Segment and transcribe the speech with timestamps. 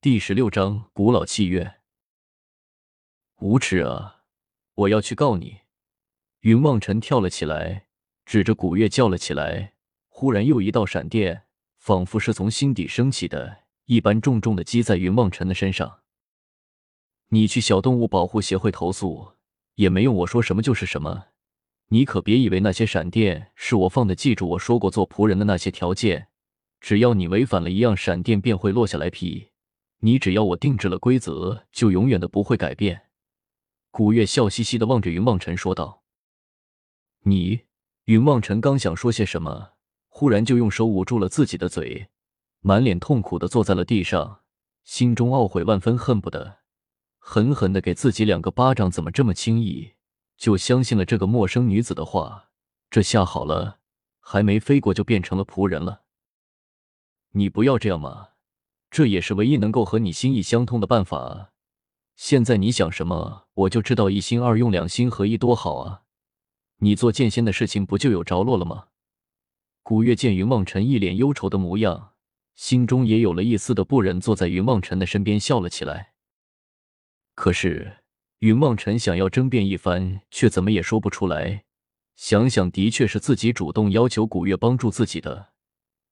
[0.00, 1.80] 第十六章古老契约。
[3.40, 4.20] 无耻啊！
[4.74, 5.62] 我要去告你！
[6.42, 7.88] 云望尘跳了起来，
[8.24, 9.72] 指着古月叫了起来。
[10.06, 11.46] 忽然，又一道闪电，
[11.78, 16.02] 仿佛是从心底升起的一般，重重的击在云望尘的身上。
[17.30, 19.32] 你去小动物保护协会投诉
[19.74, 21.24] 也没用，我说什么就是什么。
[21.88, 26.28] 你可别以为那些闪电是我放的，记住我说过做仆人的那些条件，
[26.78, 29.48] 只要你违反了一样，闪电便会落下来劈。
[29.98, 33.08] 你只要我定制了规则，就永远的不会改变。
[33.90, 36.02] 古月笑嘻嘻的望着云望尘说道
[37.24, 37.66] ：“你。”
[38.08, 39.72] 云望尘刚想说些什么，
[40.08, 42.08] 忽然就用手捂住了自己的嘴，
[42.60, 44.40] 满脸痛苦的坐在了地上，
[44.82, 46.60] 心中懊悔万分，恨不得
[47.18, 48.90] 狠狠的给自己两个巴掌。
[48.90, 49.92] 怎么这么轻易
[50.38, 52.48] 就相信了这个陌生女子的话？
[52.88, 53.80] 这下好了，
[54.20, 56.04] 还没飞过就变成了仆人了。
[57.32, 58.28] 你不要这样嘛！
[58.90, 61.52] 这也是唯一能够和你心意相通的办法。
[62.16, 64.10] 现在你想什么，我就知道。
[64.10, 66.02] 一心二用，两心合一，多好啊！
[66.78, 68.86] 你做剑仙的事情不就有着落了吗？
[69.82, 72.14] 古月见云望尘一脸忧愁的模样，
[72.54, 76.14] 心中也有了一丝的不忍，坐在云望尘的身边笑了起来。
[77.34, 77.98] 可是
[78.40, 81.64] 云望尘想要争辩一番，却怎么也说不出来。
[82.16, 85.50] 想想，的确是自己主动要求古月帮助自己的，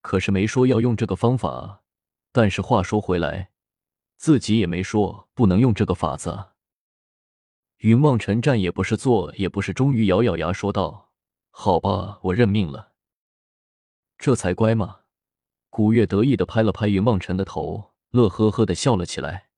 [0.00, 1.82] 可是没说要用这个方法。
[2.32, 3.50] 但是话说回来，
[4.16, 6.50] 自己也没说不能用这个法子。
[7.78, 11.10] 云望尘站也不是，坐也不是，终于咬咬牙说道
[11.50, 12.92] ：“好吧，我认命了。”
[14.18, 15.00] 这才乖嘛。
[15.70, 19.48] 古月得意的拍了拍云望尘的头，乐呵呵的笑了起来。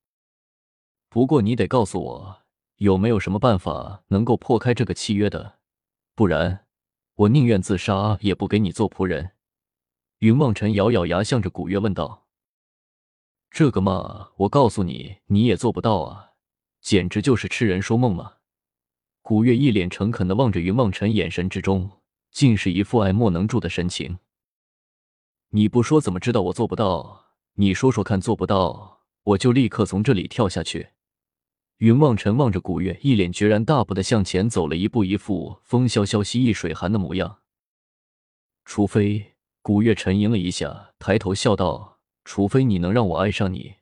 [1.09, 2.43] 不过你得告诉我，
[2.77, 5.59] 有没有什么办法能够破开这个契约的？
[6.15, 6.67] 不然，
[7.17, 9.33] 我宁愿自杀也不给你做仆人。
[10.19, 12.22] 云望尘咬咬牙，向着古月问道。
[13.53, 16.31] 这个嘛，我告诉你，你也做不到啊，
[16.81, 18.37] 简直就是痴人说梦嘛！
[19.21, 21.91] 古月一脸诚恳的望着云望尘，眼神之中
[22.31, 24.19] 尽是一副爱莫能助的神情。
[25.51, 27.27] 你不说怎么知道我做不到？
[27.57, 30.89] 你说说看，做不到，我就立刻从这里跳下去。
[31.77, 37.41] 云望尘望着古月，一脸决然，大步的向前走了一步，一副风萧萧兮易水寒的模样。
[38.65, 39.35] 除非……
[39.61, 41.92] 古月沉吟了一下，抬头笑道。
[42.25, 43.77] 除非你能让我爱上你，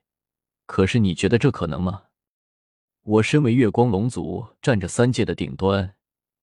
[0.67, 2.05] 可是你觉得这可能吗？
[3.03, 5.97] 我身为月光龙族，站着三界的顶端，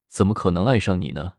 [0.07, 1.35] 怎么可能爱上你呢？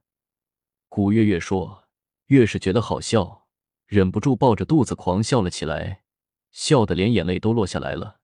[0.89, 1.85] 古月越说，
[2.27, 3.47] 越是觉得好笑，
[3.87, 6.05] 忍不住抱着肚子狂笑了起来，
[6.51, 8.21] 笑得连眼泪都落下来了。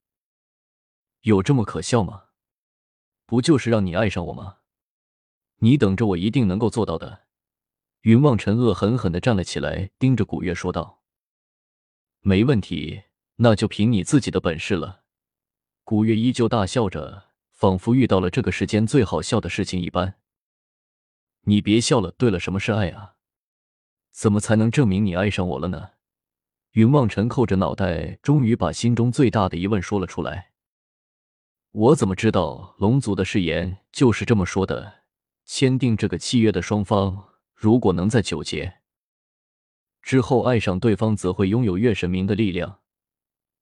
[1.22, 2.24] 有这么可笑吗？
[3.26, 4.58] 不就是让你爱上我吗？
[5.58, 7.24] 你等着，我一定能够做到的。
[8.02, 11.03] 云望尘恶狠狠地站了起来，盯着古月说道。
[12.26, 13.02] 没问题，
[13.36, 15.02] 那就凭你自己的本事了。
[15.84, 20.14] 古月依旧大笑着，仿佛遇到了这个世间最好笑的事情一般。
[21.42, 22.10] 你别笑了。
[22.12, 23.16] 对了，什么是爱啊？
[24.10, 25.90] 怎么才能证明你爱上我了呢？
[26.70, 30.52] 云望尘扣着脑袋，终于把心中最大的疑问说了出来。
[31.72, 32.74] 我怎么知道？
[32.78, 35.02] 龙族的誓言就是这么说的。
[35.44, 38.78] 签订这个契约的双方，如果能在九劫。
[40.04, 42.80] 之后爱上对方，则会拥有月神明的力量。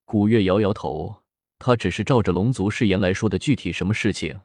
[0.05, 1.23] 古月摇摇头，
[1.61, 3.39] 他只是照着龙族誓言来说的。
[3.39, 4.41] 具体什么事情，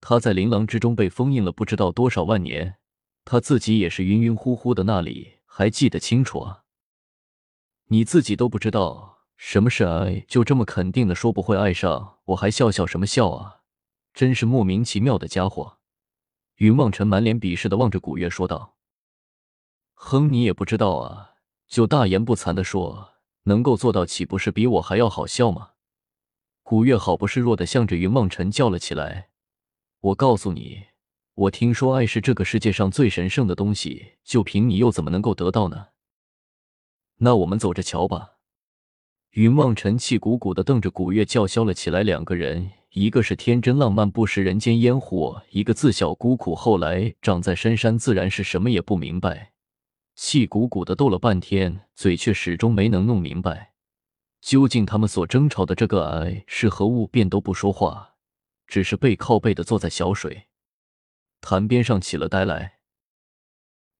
[0.00, 2.78] 他在琳琅之中被封印了不知道多少万年，
[3.24, 6.64] 他自己也是晕晕乎乎的，那里还记得清楚啊？
[7.86, 13.60] 你自己都不知道什么是爱，就这么肯定的说不会爱上我，还笑笑什么笑啊？
[14.12, 15.78] 真是莫名其妙的家伙！
[16.56, 18.74] 云望尘满脸鄙视的望着古月说道。
[19.94, 21.27] 哼，你也不知道啊！
[21.68, 23.10] 就大言不惭的说
[23.44, 25.70] 能够做到，岂不是比我还要好笑吗？
[26.62, 29.28] 古月好不示弱的向着云梦辰叫了起来
[30.00, 30.84] ：“我告诉你，
[31.34, 35.88] 我听说爱是这个世界上最神圣的东西，就凭你又怎么能够得到呢？
[37.18, 38.34] 那我们走着瞧吧。”
[39.32, 42.02] 云梦辰气鼓鼓的瞪着古月叫嚣了起来。
[42.02, 49.52] 两个人，一个是天真浪漫不食人间烟火，一个自小孤苦，后来长在深山，自然是什么也不明白。
[50.20, 53.74] 气鼓鼓的斗了半天，嘴却始终没能弄明白，
[54.40, 58.16] 究竟他们所争吵的这个爱是何物，便都不说话，
[58.66, 60.48] 只是背靠背的坐在小水
[61.40, 62.80] 潭边上起了呆来。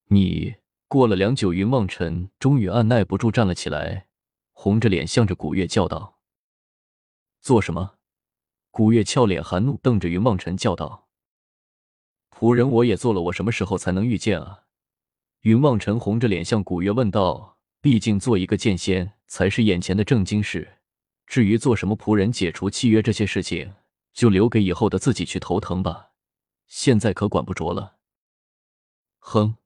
[0.07, 0.57] 你
[0.89, 4.09] 过了良久，云望尘终于按耐不住站了起来，
[4.51, 6.19] 红着脸向着古月叫道
[7.41, 7.95] ：“做什么？”
[8.73, 11.07] 古月俏脸含怒，瞪着云望尘叫道
[12.37, 14.65] ：“仆人我也做了，我什么时候才能遇见啊？”
[15.43, 20.79] 云望尘红着脸向古月问道：“毕竟做一个剑仙才是眼前的正经事，
[21.27, 23.75] 至于做什么仆人、解除契约这些事情，
[24.13, 26.11] 就留给以后的自己去头疼吧。
[26.67, 27.99] 现在可管不着了。
[29.21, 29.57] 哼，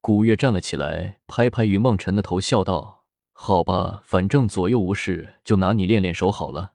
[0.00, 6.74] 古月站了起来，拍拍云梦尘的头，笑道：“好吧，反正左右无事，就拿你练练手好了。”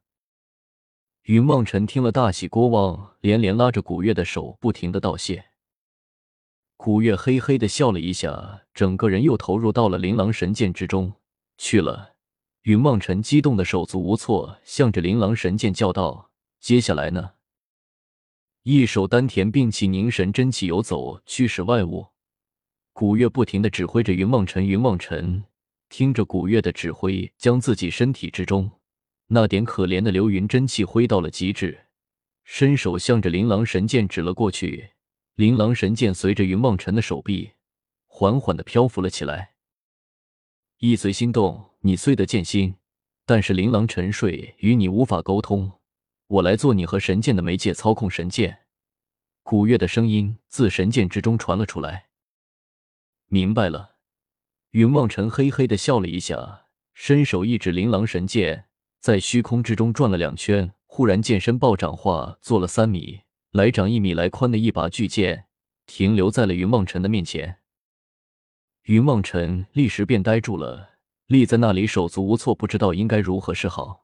[1.24, 5.46] 云梦尘听了大喜过望，连连拉着古月的手，不停的道谢。
[6.78, 11.14] 古月嘿嘿的笑了一下，整个人又投入到了琳琅神剑之中
[11.58, 12.14] 去了。
[12.64, 17.32] 云梦辰激动的手足无措，向着琳琅神剑叫道：“接下来呢？”
[18.64, 22.08] 一手丹田并气凝神，真气游走，驱使外物。
[22.94, 25.44] 古月不停的指挥着云梦辰，云梦辰
[25.90, 28.72] 听着古月的指挥，将自己身体之中
[29.28, 31.86] 那点可怜的流云真气挥到了极致，
[32.44, 34.95] 伸手向着琳琅神剑指了过去。
[35.36, 37.52] 琳琅神剑随着云梦辰的手臂，
[38.08, 39.56] 缓缓的漂浮了起来。
[40.78, 42.76] 意随心动，你虽得剑心，
[43.26, 45.74] 但是琳琅沉睡，与你无法沟通。
[46.28, 48.60] 我来做你和神剑的媒介，操控神剑。
[49.44, 52.06] 古月的声音自神剑之中传了出来。
[53.28, 53.96] 明白了。
[54.72, 58.70] 云望尘嘿嘿的笑了一下，伸手一指琳琅神剑，
[59.02, 63.24] 在虚空之中转了两圈，忽然剑身暴涨化，做了三米
[63.56, 65.46] 来长、一米来宽的一把巨剑，
[65.86, 67.60] 停留在了云望尘的面前。
[68.84, 70.96] 云望尘立时便呆住了，
[71.28, 74.04] 立在那里手足无措，不知道应该如何是好。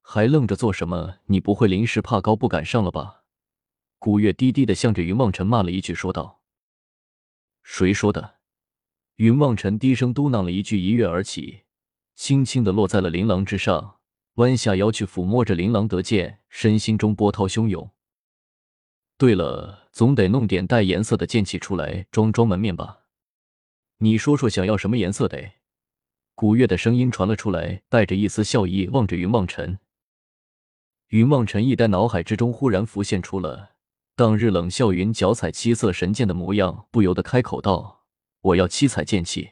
[0.00, 1.16] 还愣着做什么？
[1.26, 3.24] 你不会临时怕高不敢上了吧？
[3.98, 6.40] 古月低低的向着云望尘骂了一句，说道
[7.64, 8.36] ：“谁说的？”
[9.18, 11.62] 云望尘低声嘟囔了一句，一跃而起，
[12.14, 13.96] 轻轻的落在了琳琅之上，
[14.34, 17.90] 弯下腰去抚摸着琳琅得剑，身心中波涛汹涌。
[19.20, 23.00] 对了，总得弄点带颜色的剑气出来，装装门面吧。
[23.98, 25.50] 你说说想要什么颜色的？
[26.34, 29.78] 古月的声音传了出来，带着一丝笑意，望着云望尘。
[31.08, 33.72] 云望尘一呆，脑海之中忽然浮现出了
[34.16, 38.06] 当日冷笑云脚踩七色神剑的模样，不由得开口道
[38.40, 39.50] ：“我要七彩剑气。”